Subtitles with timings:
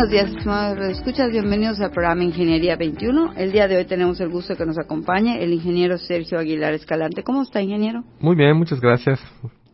[0.00, 1.30] Buenos días, estimados escuchas.
[1.30, 3.34] Bienvenidos al programa Ingeniería 21.
[3.36, 6.72] El día de hoy tenemos el gusto de que nos acompañe el ingeniero Sergio Aguilar
[6.72, 7.22] Escalante.
[7.22, 8.02] ¿Cómo está, ingeniero?
[8.18, 9.20] Muy bien, muchas gracias.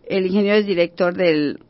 [0.04, 1.60] El ingeniero es director del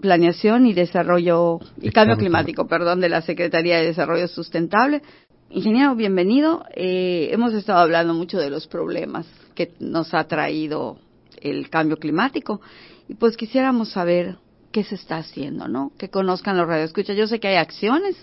[0.00, 5.02] Planeación y Desarrollo y Cambio Climático, perdón, de la Secretaría de Desarrollo Sustentable.
[5.50, 6.66] Ingeniero, bienvenido.
[6.76, 9.26] Eh, hemos estado hablando mucho de los problemas
[9.56, 10.98] que nos ha traído
[11.42, 12.60] el cambio climático
[13.08, 14.36] y pues quisiéramos saber
[14.72, 15.92] qué se está haciendo, ¿no?
[15.98, 17.16] Que conozcan los radioescuchas.
[17.16, 18.16] Yo sé que hay acciones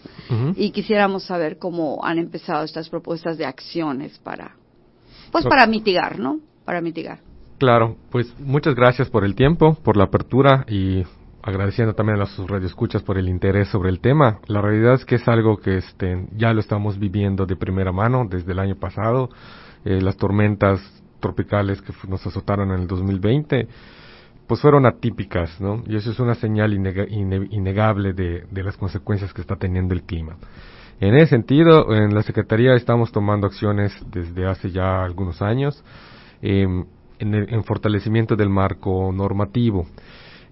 [0.55, 4.55] y quisiéramos saber cómo han empezado estas propuestas de acciones para,
[5.31, 6.39] pues para mitigar, ¿no?
[6.63, 7.19] Para mitigar.
[7.57, 11.03] Claro, pues muchas gracias por el tiempo, por la apertura y
[11.41, 14.39] agradeciendo también a los radioescuchas por el interés sobre el tema.
[14.47, 18.25] La realidad es que es algo que este, ya lo estamos viviendo de primera mano
[18.29, 19.29] desde el año pasado.
[19.85, 20.81] Eh, las tormentas
[21.19, 23.67] tropicales que nos azotaron en el 2020
[24.47, 25.83] pues fueron atípicas, ¿no?
[25.87, 30.37] Y eso es una señal innegable de, las consecuencias que está teniendo el clima.
[30.99, 35.83] En ese sentido, en la Secretaría estamos tomando acciones desde hace ya algunos años
[36.41, 36.85] em,
[37.19, 39.87] en, el, en fortalecimiento del marco normativo.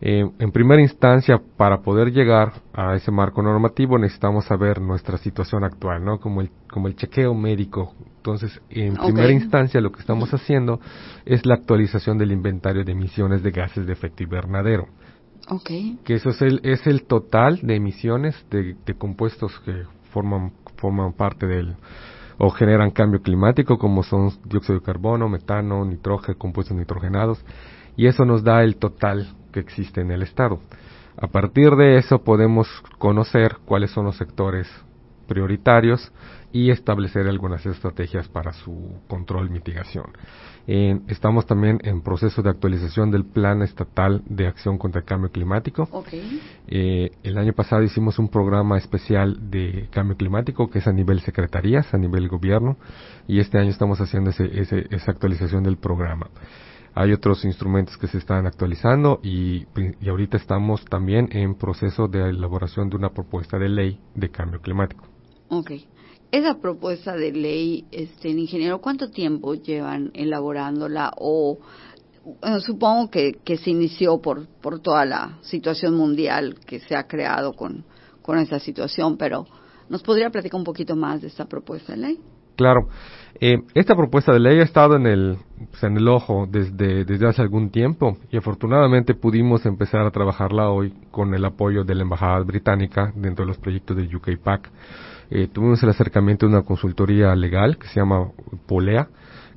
[0.01, 5.63] Eh, en primera instancia, para poder llegar a ese marco normativo, necesitamos saber nuestra situación
[5.63, 6.19] actual, ¿no?
[6.19, 7.93] Como el, como el chequeo médico.
[8.23, 10.79] Entonces, en primera instancia, lo que estamos haciendo
[11.25, 14.87] es la actualización del inventario de emisiones de gases de efecto invernadero.
[15.49, 15.99] Okay.
[16.05, 21.11] Que eso es el, es el total de emisiones de, de compuestos que forman, forman
[21.11, 21.75] parte del,
[22.37, 27.43] o generan cambio climático, como son dióxido de carbono, metano, nitrógeno, compuestos nitrogenados,
[27.97, 30.61] y eso nos da el total que existe en el Estado.
[31.17, 32.69] A partir de eso podemos
[32.99, 34.69] conocer cuáles son los sectores
[35.27, 36.11] prioritarios
[36.51, 40.05] y establecer algunas estrategias para su control y mitigación.
[40.65, 45.89] estamos también en proceso de actualización del Plan Estatal de Acción contra el Cambio Climático.
[46.67, 51.21] Eh, el año pasado hicimos un programa especial de cambio climático que es a nivel
[51.21, 52.77] secretarías, a nivel gobierno,
[53.27, 56.29] y este año estamos haciendo esa actualización del programa.
[56.95, 59.65] Hay otros instrumentos que se están actualizando y,
[60.07, 65.12] ahorita estamos también en proceso de elaboración de una propuesta de ley de cambio climático.
[65.49, 65.71] Ok.
[66.31, 71.11] Esa propuesta de ley, este, ingeniero, ¿cuánto tiempo llevan elaborándola?
[71.17, 71.59] O
[72.61, 77.53] supongo que, que se inició por, por toda la situación mundial que se ha creado
[77.53, 77.85] con,
[78.21, 79.45] con esta situación, pero
[79.89, 82.19] ¿nos podría platicar un poquito más de esta propuesta de ley?
[82.55, 82.87] Claro.
[83.39, 85.37] Eh, esta propuesta de ley ha estado en el,
[85.71, 90.69] pues, en el ojo desde, desde hace algún tiempo y afortunadamente pudimos empezar a trabajarla
[90.69, 94.71] hoy con el apoyo de la Embajada Británica dentro de los proyectos de UK PAC.
[95.35, 98.29] Eh, tuvimos el acercamiento de una consultoría legal que se llama
[98.67, 99.07] Polea,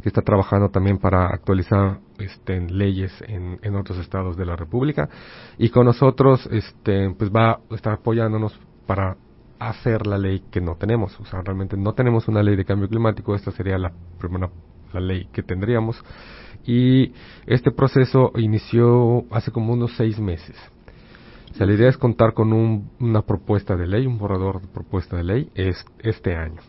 [0.03, 5.11] que está trabajando también para actualizar este, leyes en, otros estados de la República
[5.59, 9.19] y con nosotros este, pues va a estar apoyándonos para
[9.59, 11.21] hacer la ley que no tenemos.
[11.21, 14.49] O sea, realmente no tenemos una ley de cambio climático, esta sería la primera
[14.95, 16.03] la ley que tendríamos.
[16.65, 17.13] Y
[17.45, 20.57] este proceso inició hace como unos seis meses.
[21.57, 24.69] O sea, la idea es contar con un, una propuesta de ley, un borrador de
[24.69, 26.61] propuesta de ley es, este año.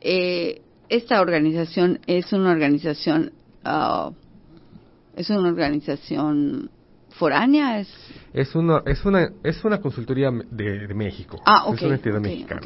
[0.00, 3.30] eh, esta organización es una organización,
[3.64, 4.10] uh,
[5.14, 6.68] es una organización
[7.10, 7.88] foránea es
[8.32, 11.40] es una es una es una consultoría de, México.
[11.46, 11.74] Ah ok.
[11.76, 12.60] es una entidad mexicana.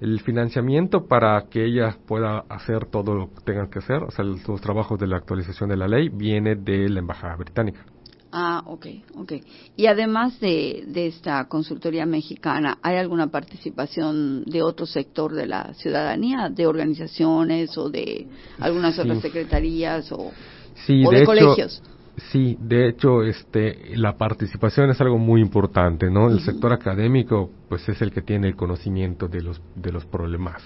[0.00, 4.24] el financiamiento para que ella pueda hacer todo lo que tengan que hacer o sea
[4.24, 7.84] los trabajos de la actualización de la ley viene de la embajada británica
[8.32, 9.32] ah ok ok.
[9.76, 15.74] Y además de, de esta consultoría mexicana hay alguna participación de otro sector de la
[15.74, 18.26] ciudadanía de organizaciones o de
[18.58, 20.32] algunas otras secretarías o,
[20.86, 21.82] sí, de, colegios
[22.30, 26.28] Sí, de hecho, este, la participación es algo muy importante, ¿no?
[26.28, 30.62] El sector académico, pues, es el que tiene el conocimiento de los de los problemas,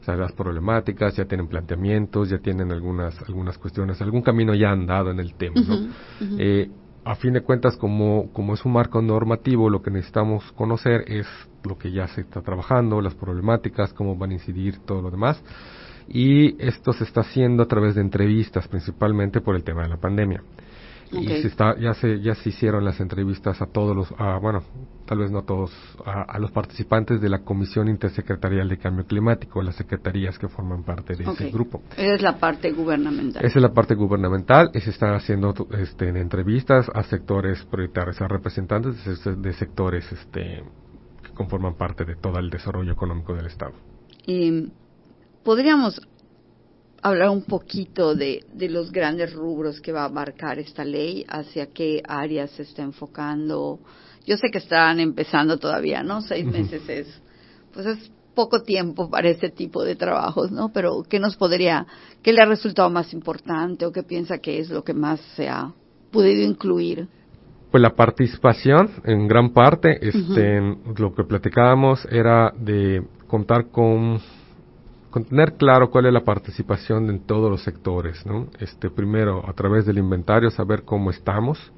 [0.00, 4.70] o sea, las problemáticas, ya tienen planteamientos, ya tienen algunas algunas cuestiones, algún camino ya
[4.70, 5.88] andado en el tema, ¿no?
[6.38, 6.70] Eh,
[7.06, 11.28] a fin de cuentas, como, como es un marco normativo, lo que necesitamos conocer es
[11.62, 15.40] lo que ya se está trabajando, las problemáticas, cómo van a incidir todo lo demás.
[16.08, 19.98] Y esto se está haciendo a través de entrevistas, principalmente por el tema de la
[19.98, 20.42] pandemia.
[21.12, 24.64] Y se está, ya se, ya se hicieron las entrevistas a todos los, a, bueno,
[25.06, 25.72] tal vez no todos,
[26.04, 31.14] a, los participantes de la Comisión Intersecretarial de Cambio Climático, las secretarías que forman parte
[31.14, 31.82] de ese grupo.
[31.92, 33.44] Esa es la parte gubernamental.
[33.44, 38.28] Esa es la parte gubernamental y se están haciendo este, entrevistas a sectores prioritarios, a
[38.28, 40.64] representantes de, sectores este,
[41.22, 43.72] que conforman parte de todo el desarrollo económico del Estado.
[44.26, 44.72] Y
[45.44, 46.00] podríamos
[47.08, 51.66] hablar un poquito de, de, los grandes rubros que va a abarcar esta ley, hacia
[51.66, 53.78] qué áreas se está enfocando.
[54.26, 56.20] Yo sé que están empezando todavía, ¿no?
[56.20, 57.22] Seis meses es,
[57.72, 60.72] pues es poco tiempo para este tipo de trabajos, ¿no?
[60.72, 61.86] Pero ¿qué nos podría,
[62.22, 65.48] qué le ha resultado más importante o qué piensa que es lo que más se
[65.48, 65.72] ha
[66.10, 67.08] podido incluir?
[67.70, 70.60] Pues la participación, en gran parte, este,
[70.96, 74.20] lo que platicábamos era de contar con
[75.16, 78.48] con tener claro cuál es la participación en todos los sectores, ¿no?
[78.60, 81.72] Este, primero, a través del inventario, saber cómo estamos,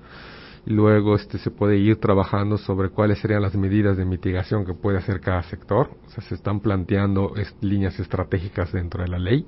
[0.67, 4.75] y luego este, se puede ir trabajando sobre cuáles serían las medidas de mitigación que
[4.75, 9.47] puede hacer cada sector, o sea, se están planteando líneas estratégicas dentro de la ley,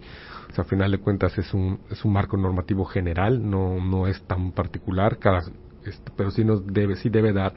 [0.48, 4.06] o sea, a final de cuentas es un, es un marco normativo general, no, no
[4.06, 5.40] es tan particular, cada,
[5.84, 7.54] este, pero sí nos debe, sí debe dar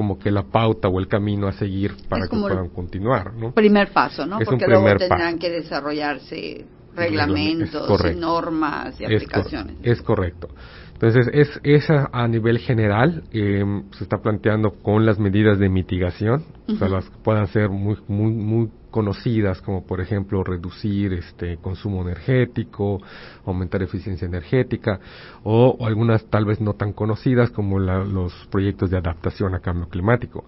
[0.00, 3.52] como que la pauta o el camino a seguir para que puedan continuar, ¿no?
[3.52, 4.38] Primer paso, ¿no?
[4.38, 6.64] Porque luego tendrán que desarrollarse
[6.96, 9.76] reglamentos, normas y aplicaciones.
[9.82, 10.48] Es, correcto.
[10.94, 13.62] Entonces, es esa a nivel general eh,
[13.92, 17.98] se está planteando con las medidas de mitigación, o sea, las que puedan ser muy,
[18.08, 23.00] muy, muy conocidas, como por ejemplo reducir este consumo energético,
[23.46, 25.00] aumentar eficiencia energética,
[25.44, 30.44] o, algunas tal vez no tan conocidas como los proyectos de adaptación a cambio climático,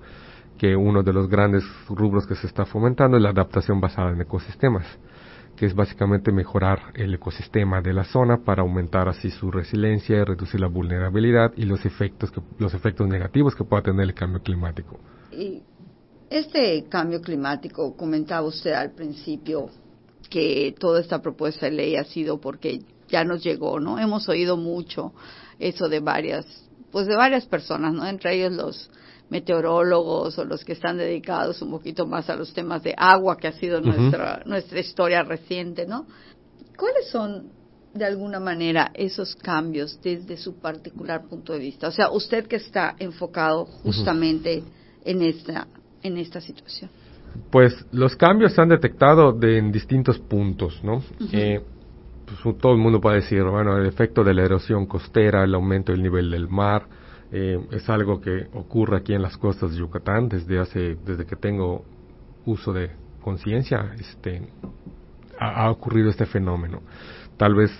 [0.58, 4.20] que uno de los grandes rubros que se está fomentando es la adaptación basada en
[4.20, 4.86] ecosistemas
[5.56, 10.24] que es básicamente mejorar el ecosistema de la zona para aumentar así su resiliencia y
[10.24, 14.42] reducir la vulnerabilidad y los efectos que, los efectos negativos que pueda tener el cambio
[14.42, 14.98] climático.
[16.32, 19.68] Este cambio climático, comentaba usted al principio
[20.30, 23.98] que toda esta propuesta de ley ha sido porque ya nos llegó, ¿no?
[23.98, 25.12] Hemos oído mucho
[25.58, 26.46] eso de varias,
[26.90, 28.06] pues de varias personas, ¿no?
[28.06, 28.90] Entre ellos los
[29.28, 33.48] meteorólogos o los que están dedicados un poquito más a los temas de agua, que
[33.48, 36.06] ha sido nuestra, nuestra historia reciente, ¿no?
[36.76, 37.50] ¿Cuáles son,
[37.94, 41.88] de alguna manera, esos cambios desde su particular punto de vista?
[41.88, 44.62] O sea, usted que está enfocado justamente
[45.04, 45.66] en, esta,
[46.02, 46.90] en esta situación.
[47.50, 51.02] Pues los cambios se han detectado de, en distintos puntos, ¿no?
[51.32, 51.60] Eh,
[52.26, 55.92] pues, todo el mundo puede decir, bueno, el efecto de la erosión costera, el aumento
[55.92, 56.86] del nivel del mar,
[57.30, 61.36] eh, es algo que ocurre aquí en las costas de Yucatán desde hace, desde que
[61.36, 61.84] tengo
[62.44, 62.90] uso de
[63.22, 64.42] conciencia, este,
[65.38, 66.82] ha, ocurrido este fenómeno.
[67.36, 67.70] Tal vez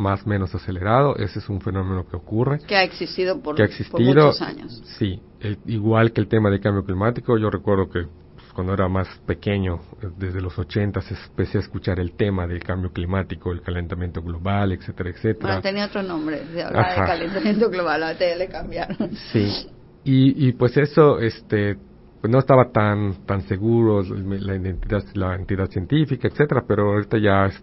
[0.00, 2.58] más o menos acelerado, ese es un fenómeno que ocurre.
[2.66, 4.82] Que ha existido por, muchos años.
[4.98, 5.20] Sí,
[5.66, 8.06] igual que el tema de cambio climático, yo recuerdo que
[8.54, 9.78] cuando era más pequeño,
[10.18, 15.10] desde los 80 empecé a escuchar el tema del cambio climático, el calentamiento global, etcétera,
[15.10, 15.60] etcétera.
[15.60, 19.10] tenía otro nombre, se hablaba de calentamiento global, ahorita ya le cambiaron.
[19.32, 19.68] Sí,
[20.04, 21.76] y, y pues eso, este,
[22.20, 27.46] pues no estaba tan tan seguro la identidad, la entidad científica, etcétera, pero ahorita ya
[27.46, 27.62] es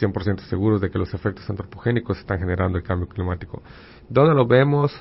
[0.00, 3.62] 100% seguros de que los efectos antropogénicos están generando el cambio climático.
[4.08, 4.92] ¿Dónde lo vemos?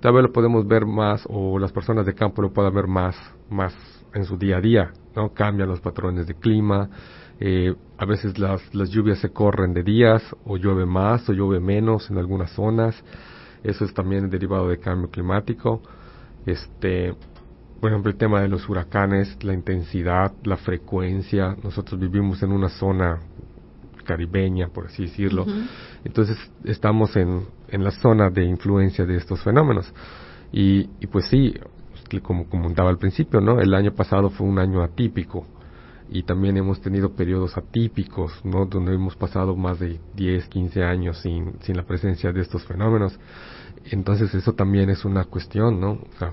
[0.00, 3.16] Tal vez lo podemos ver más, o las personas de campo lo puedan ver más,
[3.48, 3.74] más
[4.12, 5.32] en su día a día, ¿no?
[5.32, 6.88] Cambian los patrones de clima,
[7.40, 11.58] eh, a veces las, las lluvias se corren de días, o llueve más o llueve
[11.58, 13.02] menos en algunas zonas,
[13.62, 15.80] eso es también derivado de cambio climático,
[16.46, 17.14] este,
[17.80, 22.68] por ejemplo el tema de los huracanes, la intensidad, la frecuencia, nosotros vivimos en una
[22.68, 23.20] zona
[24.04, 25.46] caribeña, por así decirlo,
[26.04, 29.92] entonces estamos en, en la zona de influencia de estos fenómenos.
[30.52, 31.54] Y, y pues sí,
[32.22, 33.60] como comentaba al principio, ¿no?
[33.60, 35.46] El año pasado fue un año atípico
[36.10, 38.66] y también hemos tenido periodos atípicos, ¿no?
[38.66, 43.18] Donde hemos pasado más de 10, 15 años sin, sin la presencia de estos fenómenos.
[43.90, 45.92] Entonces eso también es una cuestión, ¿no?
[45.92, 46.32] O sea,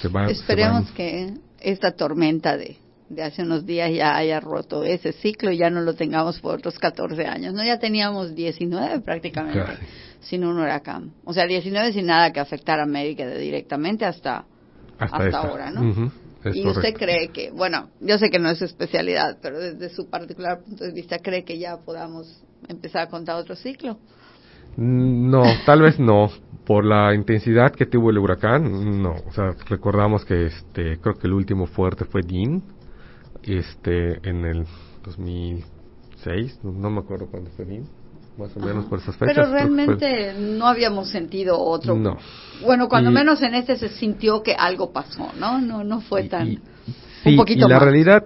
[0.00, 2.76] se va, Esperemos que esta tormenta de,
[3.08, 6.56] de hace unos días ya haya roto ese ciclo y ya no lo tengamos por
[6.56, 7.64] otros 14 años, ¿no?
[7.64, 9.78] Ya teníamos 19 prácticamente
[10.20, 11.12] sin un huracán.
[11.24, 14.46] O sea, 19 sin nada que afectar a América directamente hasta
[14.98, 16.10] hasta, ahora, ¿no?
[16.52, 20.08] y usted cree que, bueno, yo sé que no es su especialidad, pero desde su
[20.08, 23.98] particular punto de vista, ¿cree que ya podamos empezar a contar otro ciclo?
[24.76, 26.30] Mm, no, tal vez no.
[26.66, 29.14] Por la intensidad que tuvo el huracán, no.
[29.26, 32.62] O sea, recordamos que este, creo que el último fuerte fue Dean,
[33.46, 34.66] este, en el
[35.04, 37.66] 2006, no, me acuerdo cuándo fue
[38.38, 39.34] más o menos por esas fechas.
[39.34, 41.94] Pero realmente no habíamos sentido otro.
[41.94, 42.16] No.
[42.62, 45.60] Bueno, cuando menos en este se sintió que algo pasó, ¿no?
[45.60, 46.60] No, no fue tan.
[47.24, 48.24] un poquito y la realidad,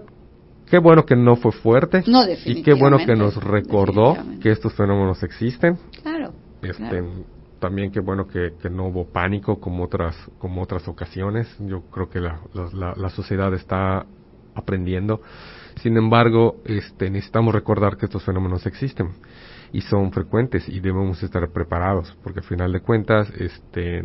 [0.67, 2.05] qué bueno que no fue fuerte.
[2.07, 5.79] No, Y qué bueno que nos recordó que estos fenómenos existen.
[6.03, 6.33] Claro.
[6.63, 7.05] Este,
[7.59, 11.55] También qué bueno que, que, no hubo pánico como otras, como otras ocasiones.
[11.61, 12.41] Yo creo que la,
[12.73, 14.07] la, la sociedad está
[14.59, 15.21] aprendiendo.
[15.83, 19.11] Sin embargo, este, necesitamos recordar que estos fenómenos existen
[19.73, 24.03] y son frecuentes y debemos estar preparados porque al final de cuentas este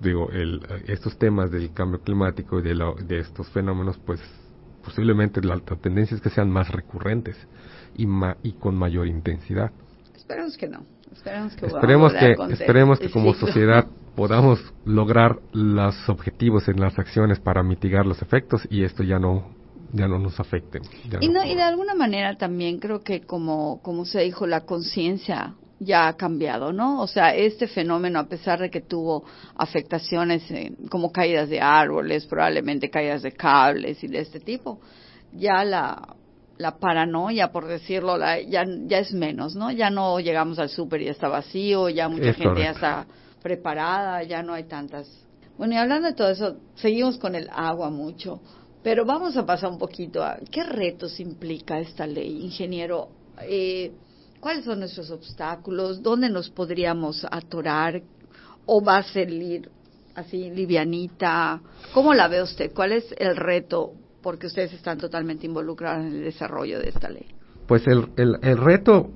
[0.00, 2.74] digo el, estos temas del cambio climático y de,
[3.04, 4.20] de estos fenómenos pues
[4.84, 7.36] posiblemente la, tendencia es que sean más recurrentes
[7.96, 8.06] y,
[8.42, 9.70] y con mayor intensidad.
[10.14, 10.84] Esperemos que no.
[11.12, 17.40] Esperemos que esperemos que esperemos que como sociedad podamos lograr los objetivos en las acciones
[17.40, 19.58] para mitigar los efectos y esto ya no
[19.92, 20.82] ya no nos afecten.
[21.20, 25.54] Y, no, y de alguna manera también creo que como, como se dijo, la conciencia
[25.80, 27.00] ya ha cambiado, ¿no?
[27.00, 29.24] O sea, este fenómeno, a pesar de que tuvo
[29.56, 30.44] afectaciones
[30.90, 34.80] como caídas de árboles, probablemente caídas de cables y de este tipo,
[35.32, 36.16] ya la,
[36.58, 39.70] la paranoia, por decirlo, la, ya, ya es menos, ¿no?
[39.70, 43.06] Ya no llegamos al súper y está vacío, ya mucha gente ya está
[43.42, 45.08] preparada, ya no hay tantas.
[45.58, 48.40] Bueno, y hablando de todo eso, seguimos con el agua mucho.
[48.82, 53.08] Pero vamos a pasar un poquito a qué retos implica esta ley, ingeniero.
[53.42, 53.92] Eh,
[54.40, 56.02] ¿Cuáles son nuestros obstáculos?
[56.02, 58.00] ¿Dónde nos podríamos atorar?
[58.64, 59.70] ¿O va a salir
[60.14, 61.60] así livianita?
[61.92, 62.72] ¿Cómo la ve usted?
[62.72, 63.92] ¿Cuál es el reto?
[64.22, 67.26] Porque ustedes están totalmente involucrados en el desarrollo de esta ley.
[67.66, 69.10] Pues el, el, reto,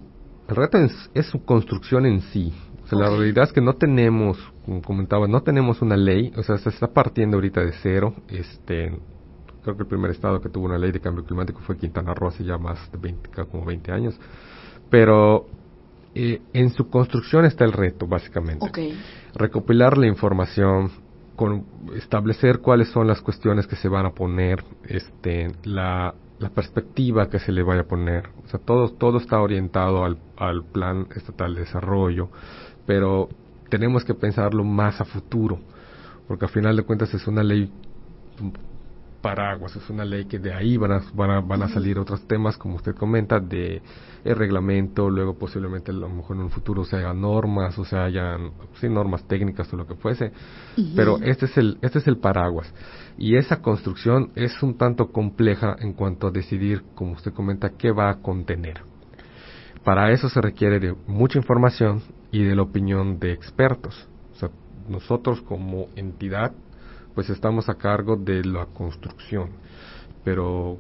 [0.48, 2.52] el reto es, su construcción en sí.
[2.98, 6.56] Sea, la realidad es que no tenemos, como comentaba, no tenemos una ley, o sea,
[6.58, 8.14] se está partiendo ahorita de cero.
[8.28, 8.96] Este,
[9.62, 12.28] creo que el primer estado que tuvo una ley de cambio climático fue Quintana Roo
[12.28, 14.18] hace ya más de 20, como 20 años.
[14.90, 15.46] Pero
[16.14, 18.94] eh, en su construcción está el reto, básicamente.
[19.34, 20.90] Recopilar la información,
[21.34, 27.28] con, establecer cuáles son las cuestiones que se van a poner, este, la, la perspectiva
[27.28, 28.28] que se le vaya a poner.
[28.44, 32.28] O sea, todo, todo está orientado al, al plan estatal de desarrollo,
[32.86, 33.28] pero
[33.68, 35.58] tenemos que pensarlo más a futuro,
[36.28, 37.70] porque al final de cuentas es una ley
[39.24, 42.26] paraguas, es una ley que de ahí van a, van a, van a salir otros
[42.28, 43.80] temas, como usted comenta, de
[44.22, 48.04] el reglamento, luego posiblemente a lo mejor en un futuro se hagan normas, o sea,
[48.04, 50.30] hayan sí, normas técnicas o lo que fuese,
[50.94, 52.70] pero este es, el, este es el paraguas.
[53.16, 57.92] Y esa construcción es un tanto compleja en cuanto a decidir, como usted comenta, qué
[57.92, 58.82] va a contener.
[59.84, 62.02] Para eso se requiere de mucha información
[62.34, 64.08] y de la opinión de expertos.
[64.32, 64.50] O sea,
[64.88, 66.52] nosotros como entidad
[67.14, 69.50] pues estamos a cargo de la construcción.
[70.24, 70.78] Pero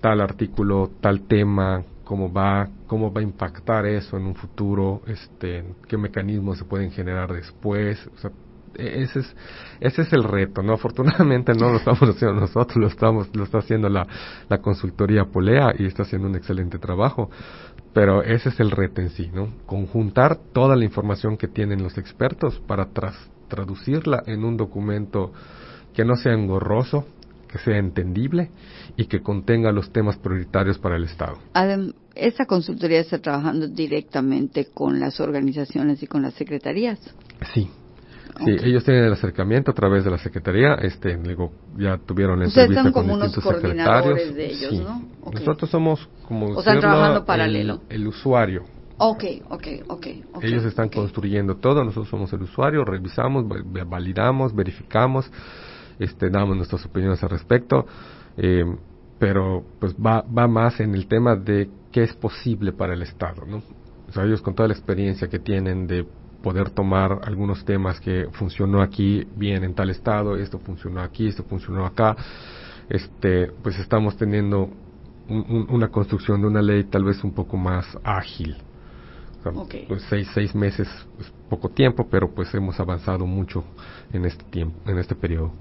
[0.00, 5.64] tal artículo, tal tema, cómo va, cómo va a impactar eso en un futuro, este,
[5.86, 8.32] qué mecanismos se pueden generar después, o sea,
[8.74, 9.36] e-, ese es
[9.80, 10.74] ese es el reto, ¿no?
[10.74, 14.06] Afortunadamente no lo estamos haciendo nosotros, lo estamos lo está haciendo la,
[14.48, 17.30] la consultoría Polea y está haciendo un excelente trabajo,
[17.92, 19.48] pero ese es el reto en sí, ¿no?
[19.66, 23.16] Conjuntar toda la información que tienen los expertos para tras,
[23.48, 25.32] traducirla en un documento
[25.94, 27.06] que no sea engorroso,
[27.48, 28.50] que sea entendible
[28.96, 31.38] y que contenga los temas prioritarios para el Estado.
[32.14, 36.98] ¿Esta consultoría está trabajando directamente con las organizaciones y con las secretarías?
[37.54, 37.70] Sí.
[38.38, 42.82] Sí, ellos tienen el acercamiento a través de la secretaría, este, digo, ya tuvieron entrevista
[42.84, 44.34] con como distintos secretarios.
[44.34, 45.02] De ellos, ¿no?
[45.32, 47.82] Nosotros somos como o sea, trabajando paralelo.
[47.88, 48.64] el usuario,
[49.02, 50.06] Ok, ok, ok.
[50.42, 53.46] Ellos están construyendo todo, nosotros somos el usuario, revisamos,
[53.86, 55.30] validamos, verificamos,
[55.98, 57.86] este, damos nuestras opiniones al respecto,
[58.36, 58.62] eh,
[59.18, 63.46] pero pues va, va más en el tema de qué es posible para el Estado,
[63.46, 63.62] ¿no?
[64.06, 66.06] O sea, ellos con toda la experiencia que tienen de
[66.42, 71.44] poder tomar algunos temas que funcionó aquí bien en tal estado, esto funcionó aquí, esto
[71.44, 72.16] funcionó acá,
[72.88, 74.70] este, pues estamos teniendo
[75.28, 78.56] una construcción de una ley tal vez un poco más ágil,
[79.88, 83.64] pues seis, seis meses es poco tiempo, pero pues hemos avanzado mucho
[84.12, 85.52] en este tiempo, en este periodo.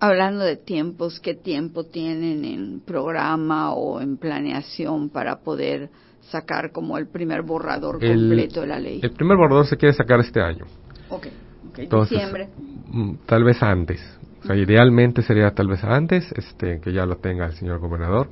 [0.00, 5.88] Hablando de tiempos, ¿qué tiempo tienen en programa o en planeación para poder
[6.30, 9.00] sacar como el primer borrador completo de la ley?
[9.02, 10.64] El primer borrador se quiere sacar este año.
[11.10, 11.26] Ok,
[11.70, 11.86] okay.
[11.86, 12.48] diciembre.
[12.88, 14.00] Mm, tal vez antes.
[14.42, 18.28] O sea, idealmente sería tal vez antes, este, que ya lo tenga el señor gobernador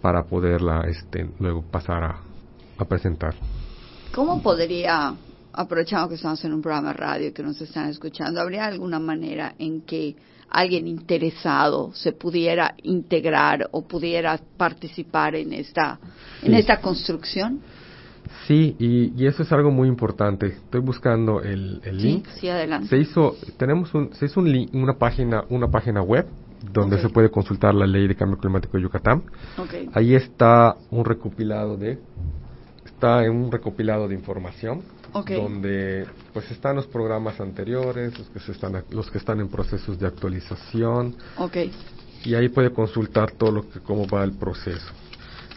[0.00, 2.16] para poderla, este, luego pasar a,
[2.78, 3.34] a presentar.
[4.12, 5.14] ¿Cómo podría,
[5.52, 8.98] aprovechando que estamos en un programa de radio y que nos están escuchando, ¿habría alguna
[8.98, 10.16] manera en que
[10.52, 15.98] alguien interesado se pudiera integrar o pudiera participar en esta,
[16.42, 17.60] en esta construcción?
[18.46, 20.46] Sí, y, eso es algo muy importante.
[20.46, 22.26] Estoy buscando el, link.
[22.40, 22.88] Sí, adelante.
[22.88, 26.26] Se hizo, tenemos un, se hizo un una página, una página web
[26.72, 29.22] donde se puede consultar la ley de cambio climático de Yucatán.
[29.94, 31.98] Ahí está un recopilado de,
[32.84, 34.82] está en un recopilado de información
[35.12, 39.98] donde pues están los programas anteriores, los que se están, los que están en procesos
[39.98, 41.14] de actualización.
[42.24, 44.90] Y ahí puede consultar todo lo que cómo va el proceso.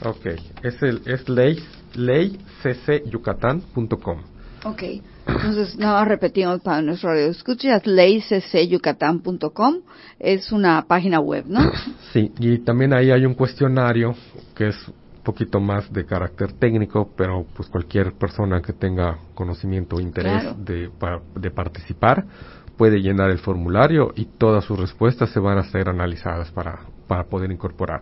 [0.04, 0.26] Ok,
[0.64, 1.64] es el es ley
[1.96, 4.18] leyccyucatán.com.
[4.66, 4.84] Ok,
[5.28, 9.76] entonces nada más repetimos para nuestro radio escuchas, leyccyucatán.com
[10.20, 11.72] es una página web, ¿no?
[12.12, 14.16] Sí, y también ahí hay un cuestionario
[14.56, 14.76] que es
[15.26, 20.90] poquito más de carácter técnico, pero pues cualquier persona que tenga conocimiento o interés de,
[21.36, 22.26] de participar
[22.78, 27.26] puede llenar el formulario y todas sus respuestas se van a ser analizadas para, para
[27.26, 28.02] poder incorporar.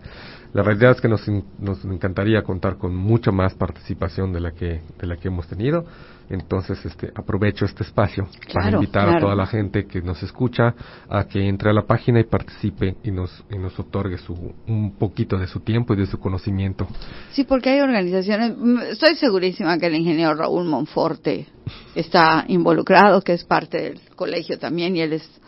[0.54, 1.28] La realidad es que nos,
[1.60, 5.84] nos encantaría contar con mucha más participación de la que, de la que hemos tenido.
[6.30, 10.74] Entonces, este, aprovecho este espacio para invitar a toda la gente que nos escucha
[11.10, 14.96] a que entre a la página y participe y nos, y nos otorgue su, un
[14.98, 16.88] poquito de su tiempo y de su conocimiento.
[17.32, 21.48] Sí, porque hay organizaciones, mm, estoy segurísima que el ingeniero Raúl Monforte
[21.96, 25.42] está involucrado, que es parte del colegio también y él es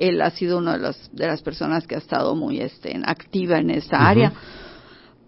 [0.00, 3.58] él ha sido una de las, de las personas que ha estado muy este, activa
[3.58, 4.32] en esta área.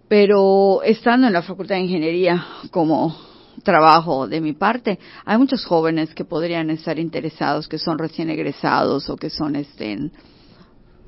[0.07, 3.15] Pero estando en la Facultad de Ingeniería como
[3.63, 9.09] trabajo de mi parte, hay muchos jóvenes que podrían estar interesados, que son recién egresados
[9.11, 10.09] o que son este,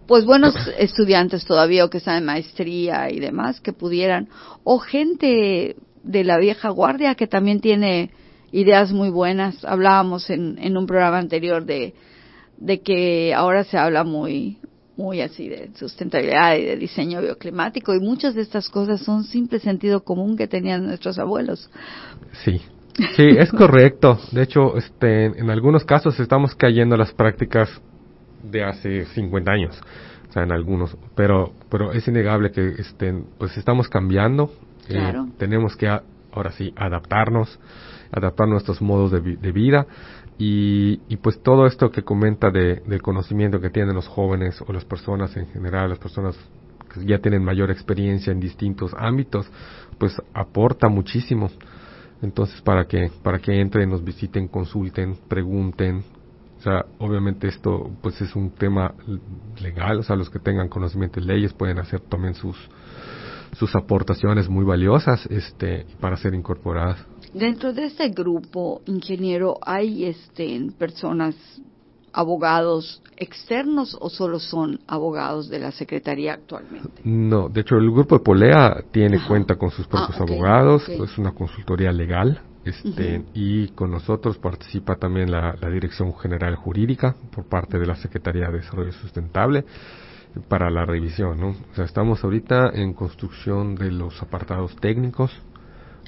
[0.07, 4.29] pues buenos estudiantes todavía o que están en maestría y demás, que pudieran,
[4.63, 8.11] o gente de la vieja guardia que también tiene
[8.51, 9.65] ideas muy buenas.
[9.65, 11.95] Hablábamos en, en un programa anterior de
[12.57, 14.57] de que ahora se habla muy
[14.97, 19.59] muy así de sustentabilidad y de diseño bioclimático y muchas de estas cosas son simple
[19.59, 21.69] sentido común que tenían nuestros abuelos.
[22.43, 22.61] Sí.
[23.17, 24.17] Sí, es correcto.
[24.31, 27.69] De hecho, este, en algunos casos estamos cayendo a las prácticas
[28.41, 29.81] de hace 50 años,
[30.29, 34.49] o sea, en algunos, pero pero es innegable que estén, pues estamos cambiando.
[34.87, 35.27] Eh, claro.
[35.37, 37.59] tenemos que ahora sí adaptarnos,
[38.11, 39.87] adaptar nuestros modos de, de vida
[40.37, 44.73] y, y, pues todo esto que comenta de, del conocimiento que tienen los jóvenes o
[44.73, 46.37] las personas en general, las personas
[46.93, 49.49] que ya tienen mayor experiencia en distintos ámbitos,
[49.97, 51.49] pues aporta muchísimo.
[52.21, 56.03] Entonces, para que, para que entren, nos visiten, consulten, pregunten.
[56.57, 58.93] O sea, obviamente esto pues es un tema
[59.61, 62.57] legal, o sea, los que tengan conocimiento de leyes pueden hacer también sus,
[63.57, 66.99] sus aportaciones muy valiosas este, para ser incorporadas.
[67.33, 71.35] Dentro de este grupo, ingeniero, ¿hay este, personas,
[72.13, 77.01] abogados externos o solo son abogados de la Secretaría actualmente?
[77.03, 81.17] No, de hecho el grupo de Polea tiene cuenta con sus propios ah, abogados, es
[81.17, 82.41] una consultoría legal.
[82.63, 87.95] Este, Y con nosotros participa también la, la Dirección General Jurídica por parte de la
[87.95, 89.65] Secretaría de Desarrollo Sustentable
[90.47, 91.49] para la revisión, ¿no?
[91.49, 95.31] O sea, estamos ahorita en construcción de los apartados técnicos,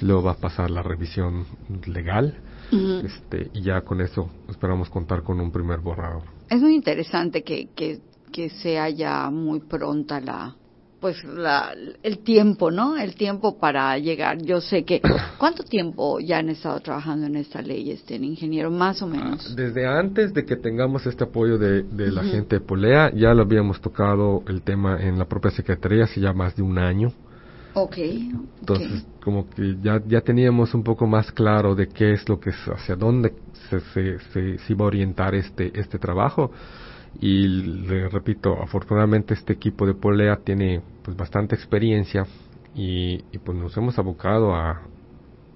[0.00, 1.44] luego va a pasar la revisión
[1.86, 2.34] legal,
[2.70, 6.22] este, y ya con eso esperamos contar con un primer borrador.
[6.50, 10.54] Es muy interesante que, que, que sea ya muy pronta la,
[11.00, 12.96] pues la, el tiempo, ¿no?
[12.96, 14.38] El tiempo para llegar.
[14.42, 15.00] Yo sé que
[15.38, 19.56] ¿cuánto tiempo ya han estado trabajando en esta ley, este ingeniero, más o ah, menos?
[19.56, 23.42] desde antes de que tengamos este apoyo de, de la gente de Polea, ya lo
[23.42, 27.12] habíamos tocado el tema en la propia secretaría hace ya más de un año.
[27.74, 27.98] Ok.
[27.98, 32.50] Entonces, como que ya ya teníamos un poco más claro de qué es lo que
[32.50, 33.34] hacia dónde
[33.70, 36.50] se, se, se, se iba a orientar este este trabajo
[37.20, 42.26] y le repito, afortunadamente este equipo de polea tiene pues bastante experiencia
[42.74, 44.82] y, pues nos hemos abocado a,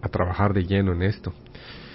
[0.01, 1.33] a trabajar de lleno en esto.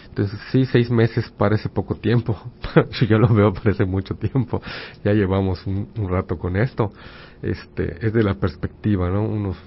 [0.09, 2.35] Entonces, sí, seis meses parece poco tiempo.
[3.07, 4.61] Yo lo veo parece mucho tiempo.
[5.03, 6.91] Ya llevamos un, un, rato con esto.
[7.43, 9.23] Este, es de la perspectiva, ¿no?
[9.23, 9.57] Unos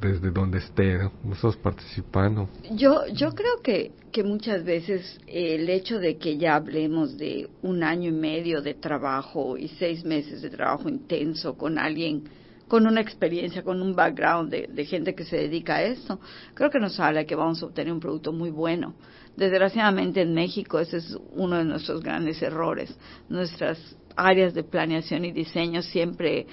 [0.00, 2.48] desde donde esté, nosotros participando.
[2.72, 7.82] Yo, yo creo que, que muchas veces el hecho de que ya hablemos de un
[7.82, 12.24] año y medio de trabajo y seis meses de trabajo intenso con alguien
[12.68, 16.18] con una experiencia, con un background de, de gente que se dedica a esto,
[16.54, 18.94] creo que nos habla que vamos a obtener un producto muy bueno.
[19.36, 22.96] Desgraciadamente en México ese es uno de nuestros grandes errores.
[23.28, 23.78] Nuestras
[24.16, 26.46] áreas de planeación y diseño siempre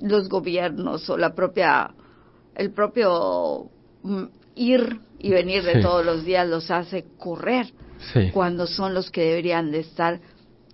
[0.00, 1.90] los gobiernos o la propia
[2.58, 3.70] el propio
[4.02, 4.24] mm,
[4.56, 7.66] ir y venir de todos los días los hace correr
[8.32, 10.20] cuando son los que deberían de estar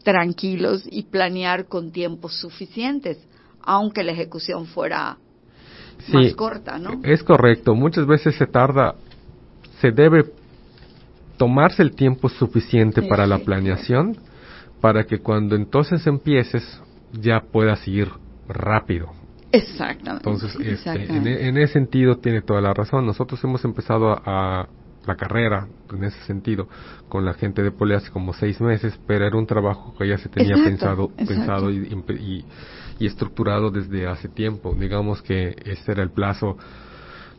[0.02, 3.18] tranquilos y planear con tiempos suficientes,
[3.62, 5.16] aunque la ejecución fuera
[6.08, 7.00] más corta, ¿no?
[7.02, 8.94] Es correcto, muchas veces se tarda,
[9.80, 10.24] se debe
[11.38, 14.16] tomarse el tiempo suficiente para la planeación
[14.80, 16.62] para que cuando entonces empieces
[17.12, 18.08] ya puedas ir
[18.46, 19.23] rápido.
[19.54, 20.28] Exactamente.
[20.28, 23.06] Entonces, este, e, en, ese sentido tiene toda la razón.
[23.06, 24.68] Nosotros hemos empezado a,
[25.06, 26.66] la carrera en ese sentido
[27.10, 30.16] con la gente de Pole hace como seis meses, pero era un trabajo que ya
[30.16, 32.44] se tenía pensado, pensado y,
[32.98, 34.74] y, estructurado desde hace tiempo.
[34.74, 36.56] Digamos que ese era el plazo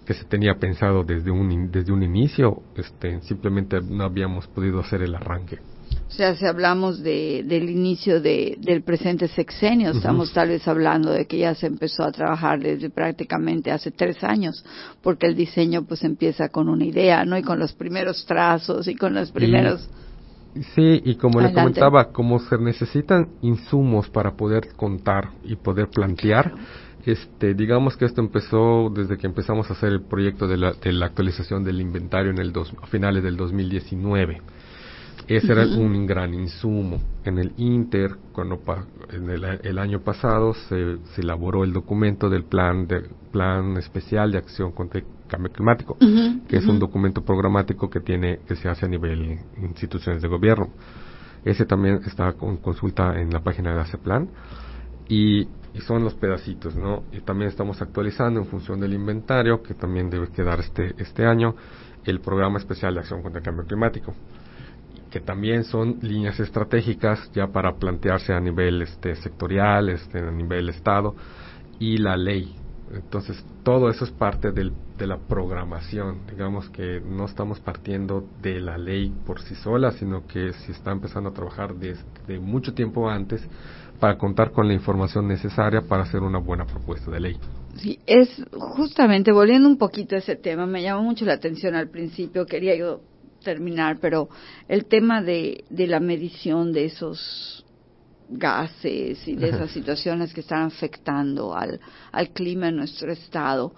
[0.06, 5.02] que se tenía pensado desde un desde un inicio, este, simplemente no habíamos podido hacer
[5.02, 5.58] el arranque.
[6.08, 11.12] O sea, si hablamos de, del inicio de, del presente sexenio, estamos tal vez hablando
[11.12, 14.64] de que ya se empezó a trabajar desde prácticamente hace tres años,
[15.02, 17.38] porque el diseño pues empieza con una idea, ¿no?
[17.38, 19.90] Y con los primeros trazos y con los primeros...
[20.74, 26.54] sí, y como le comentaba, como se necesitan insumos para poder contar y poder plantear,
[27.06, 30.94] este, digamos que esto empezó desde que empezamos a hacer el proyecto de la, de
[30.94, 34.42] la actualización del inventario en el dos, a finales del 2019
[35.28, 37.02] ese era un gran insumo.
[37.24, 38.60] En el Inter, cuando
[39.12, 44.72] en el, año pasado se, elaboró el documento del plan de, plan especial de acción
[44.72, 45.98] contra el cambio climático,
[46.48, 50.70] que es un documento programático que tiene que se hace a nivel instituciones de gobierno.
[51.44, 54.28] Ese también está con consulta en la página de ese plan
[55.08, 57.04] y, y, son los pedacitos, ¿no?
[57.12, 61.56] Y también estamos actualizando en función del inventario que también debe quedar este este año
[62.04, 64.16] el programa especial de acción contra el cambio climático
[65.16, 70.68] que también son líneas estratégicas ya para plantearse a nivel este, sectorial, este, a nivel
[70.68, 71.16] Estado,
[71.80, 72.54] y la ley.
[72.94, 76.28] Entonces, todo eso es parte del, de la programación.
[76.30, 80.92] Digamos que no estamos partiendo de la ley por sí sola, sino que se está
[80.92, 83.42] empezando a trabajar desde mucho tiempo antes
[84.02, 87.38] para contar con la información necesaria para hacer una buena propuesta de ley.
[87.78, 91.88] Sí, es justamente volviendo un poquito a ese tema, me llamó mucho la atención al
[91.88, 93.00] principio, quería yo
[93.46, 94.28] terminar, pero
[94.68, 97.66] el tema de, de la medición de esos
[98.28, 101.80] gases y de esas situaciones que están afectando al,
[102.12, 103.72] al clima en nuestro estado,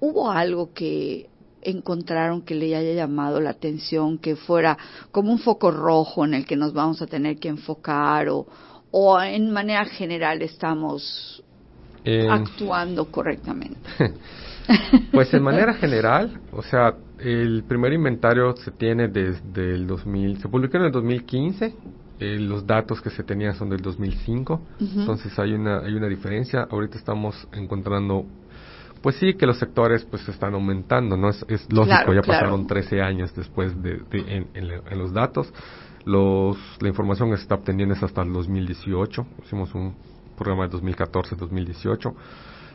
[0.00, 1.30] ¿hubo algo que
[1.62, 4.76] encontraron que le haya llamado la atención, que fuera
[5.12, 8.46] como un foco rojo en el que nos vamos a tener que enfocar o,
[8.90, 11.42] o en manera general estamos
[12.04, 13.78] eh, actuando correctamente?
[15.12, 20.48] pues en manera general, o sea, el primer inventario se tiene desde el 2000, se
[20.48, 21.74] publicó en el 2015,
[22.20, 26.66] eh, los datos que se tenían son del 2005, entonces hay una, hay una diferencia,
[26.70, 28.26] ahorita estamos encontrando
[29.02, 31.28] pues sí que los sectores pues están aumentando, ¿no?
[31.28, 35.52] Es, lógico, ya pasaron 13 años después de, en, en, los datos.
[36.04, 39.26] Los, la información que se está obteniendo es hasta el 2018.
[39.44, 39.94] Hicimos un
[40.36, 42.14] programa de 2014-2018.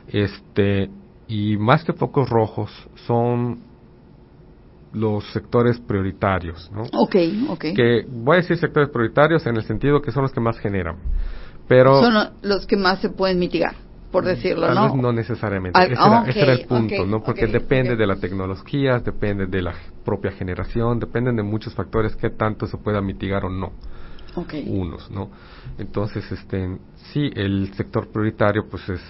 [0.07, 0.89] Este,
[1.27, 2.71] y más que focos rojos
[3.05, 3.59] son
[4.93, 6.83] los sectores prioritarios, ¿no?
[6.93, 7.15] Ok,
[7.49, 7.65] ok.
[7.75, 10.97] Que voy a decir sectores prioritarios en el sentido que son los que más generan,
[11.67, 12.01] pero...
[12.01, 13.75] Son los que más se pueden mitigar,
[14.11, 14.95] por mm, decirlo, ¿no?
[14.95, 15.79] no necesariamente.
[15.83, 17.21] ese, era, el punto, ¿no?
[17.21, 19.73] Porque depende de la tecnología, depende de la
[20.05, 23.73] propia generación, dependen de muchos factores que tanto se pueda mitigar o no.
[24.37, 24.65] Okay.
[24.69, 25.31] Unos, ¿no?
[25.79, 26.77] Entonces, este,
[27.11, 29.01] sí, el sector prioritario, pues es,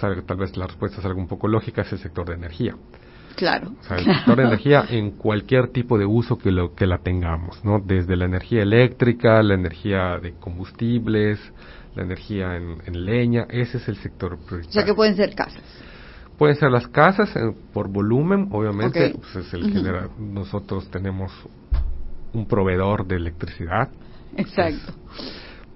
[0.00, 2.74] tal vez la respuesta es algo un poco lógica, es el sector de energía.
[3.36, 3.72] Claro.
[3.78, 6.98] O sea, el sector de energía en cualquier tipo de uso que, lo, que la
[6.98, 7.78] tengamos, ¿no?
[7.78, 11.38] Desde la energía eléctrica, la energía de combustibles,
[11.94, 14.70] la energía en, leña, ese es el sector prioritario.
[14.70, 15.62] O sea, que pueden ser casas.
[16.38, 20.10] Pueden ser las casas eh, por volumen, obviamente, pues es el general.
[20.18, 21.30] Nosotros tenemos
[22.32, 23.90] un proveedor de electricidad.
[24.36, 24.92] Exacto.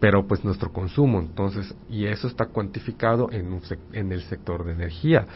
[0.01, 3.59] pero pues nuestro consumo, entonces, y eso está cuantificado en,
[3.93, 5.27] en el sector de energía.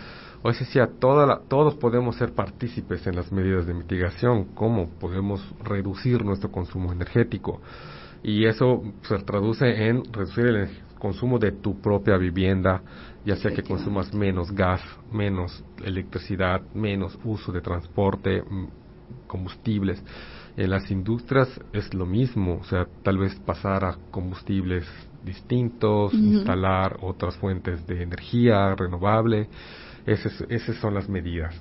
[0.43, 6.25] O sea, toda todos podemos ser partícipes en las medidas de mitigación, cómo podemos reducir
[6.25, 7.61] nuestro consumo energético.
[8.23, 12.83] Y eso se traduce en reducir el consumo de tu propia vivienda,
[13.25, 14.81] ya sea que consumas menos gas,
[15.13, 18.67] menos electricidad, menos uso de transporte, mm,
[19.27, 20.03] combustibles.
[20.59, 24.85] En las industrias es lo mismo, o sea, tal vez pasar a combustibles
[25.25, 29.49] distintos, instalar otras fuentes de energía renovable
[30.05, 31.55] esas, son las medidas.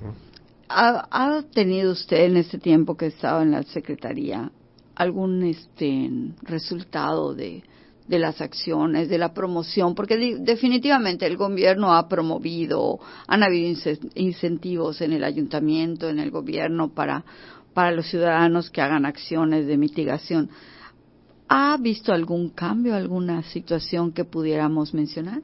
[0.70, 4.50] ¿Ha, tenido usted en este tiempo que estaba en la Secretaría
[4.96, 6.10] algún este,
[6.42, 7.62] resultado de,
[8.08, 13.78] de las acciones, de la promoción, porque definitivamente el gobierno ha promovido, han habido
[14.16, 17.24] incentivos en el ayuntamiento, en el gobierno para,
[17.78, 20.50] para los ciudadanos que hagan acciones de mitigación.
[21.48, 25.44] ¿Ha visto algún cambio, alguna situación que pudiéramos mencionar?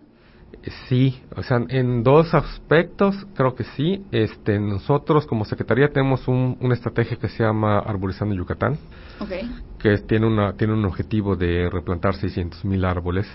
[0.90, 4.04] Sí, o sea, en dos aspectos creo que sí.
[4.12, 8.80] Este, nosotros como Secretaría tenemos un, una estrategia que se llama Arborizando Yucatán,
[9.78, 13.28] que tiene, una, tiene un objetivo de replantar 600 mil árboles.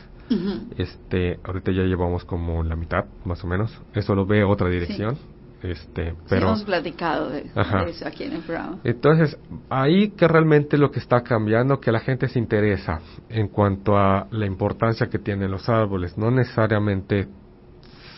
[0.77, 3.81] Este, ahorita ya llevamos como la mitad, más o menos.
[3.95, 5.17] Eso lo ve otra dirección.
[5.63, 7.51] Este, pero hemos platicado de,
[7.89, 8.79] eso aquí en el programa.
[8.85, 9.37] Entonces,
[9.69, 14.29] ahí que realmente lo que está cambiando, que la gente se interesa en cuanto a
[14.31, 16.17] la importancia que tienen los árboles.
[16.17, 17.27] No necesariamente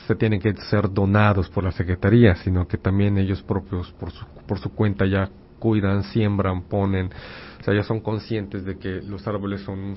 [0.06, 4.26] se tienen que ser donados por la Secretaría, sino que también ellos propios, por su,
[4.46, 7.10] por su cuenta, ya cuidan, siembran, ponen.
[7.60, 9.94] O sea, ya son conscientes de que los árboles son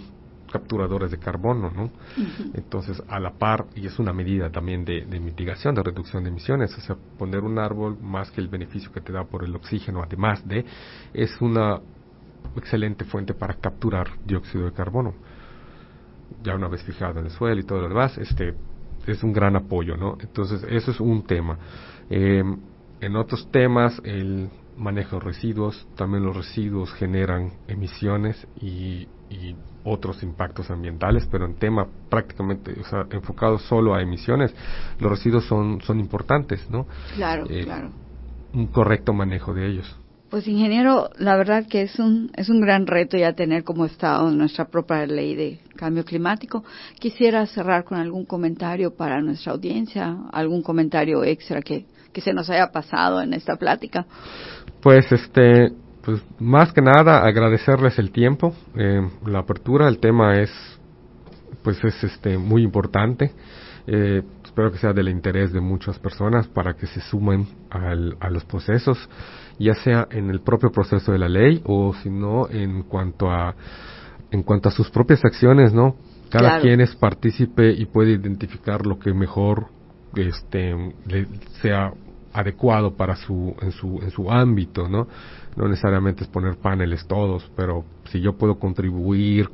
[0.54, 1.90] capturadores de carbono, ¿no?
[2.54, 6.78] Entonces, a la par, y es una medida también de, mitigación, de reducción de emisiones,
[6.78, 10.04] o sea, poner un árbol más que el beneficio que te da por el oxígeno,
[10.04, 10.64] además de,
[11.12, 11.82] es una
[12.56, 15.16] excelente fuente para capturar dióxido de carbono.
[16.44, 18.54] Ya una vez fijado en el suelo y todo lo demás, este,
[19.08, 20.18] es un gran apoyo, ¿no?
[20.20, 21.58] Entonces, eso es un tema.
[22.12, 22.44] Eh,
[23.02, 30.24] en otros temas, el manejo de residuos, también los residuos generan emisiones y y otros
[30.24, 34.54] impactos ambientales, pero en tema prácticamente, o sea, enfocado solo a emisiones,
[35.00, 36.88] los residuos son, son importantes, ¿no?
[37.16, 37.90] Claro, eh, claro.
[38.54, 40.00] Un correcto manejo de ellos.
[40.30, 44.32] Pues ingeniero, la verdad que es un, es un gran reto ya tener como Estado
[44.32, 46.64] nuestra propia ley de cambio climático.
[47.00, 52.50] Quisiera cerrar con algún comentario para nuestra audiencia, algún comentario extra que, que se nos
[52.50, 54.08] haya pasado en esta plática.
[54.82, 55.72] Pues este,
[56.04, 60.52] pues más que nada agradecerles el tiempo, eh, la apertura, el tema es
[61.64, 63.32] pues es este muy importante.
[63.88, 68.30] Eh, espero que sea del interés de muchas personas para que se sumen al, a
[68.30, 69.10] los procesos,
[69.60, 73.56] ya sea en el propio proceso de la ley o si no en cuanto a
[74.32, 75.96] en cuanto a sus propias acciones, ¿no?
[76.30, 79.68] Cada quien es partícipe y puede identificar lo que mejor
[80.16, 80.74] este
[81.06, 81.28] le
[81.62, 81.92] sea
[82.34, 85.08] adecuado para su en su en su ámbito, ¿no?
[85.56, 89.50] no necesariamente es poner paneles todos, pero si yo puedo contribuir,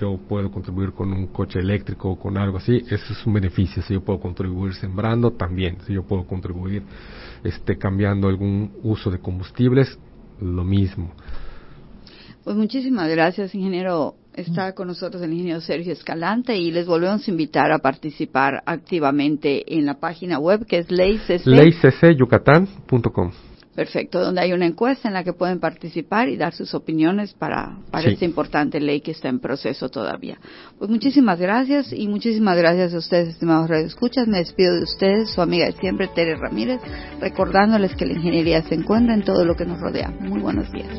[0.00, 3.82] yo puedo contribuir con un coche eléctrico o con algo así, eso es un beneficio.
[3.82, 5.78] Si yo puedo contribuir sembrando, también.
[5.86, 6.82] Si yo puedo contribuir
[7.42, 9.98] este, cambiando algún uso de combustibles,
[10.40, 11.12] lo mismo.
[12.44, 14.14] Pues muchísimas gracias, ingeniero.
[14.34, 19.76] Está con nosotros el ingeniero Sergio Escalante y les volvemos a invitar a participar activamente
[19.76, 23.32] en la página web que es leyccyucatán.com.
[23.78, 27.78] Perfecto, donde hay una encuesta en la que pueden participar y dar sus opiniones para,
[27.92, 30.36] para esta importante ley que está en proceso todavía.
[30.78, 34.26] Pues muchísimas gracias y muchísimas gracias a ustedes, estimados radioescuchas.
[34.26, 36.80] Me despido de ustedes, su amiga de siempre, Tere Ramírez,
[37.20, 40.12] recordándoles que la ingeniería se encuentra en todo lo que nos rodea.
[40.22, 40.98] Muy buenos días.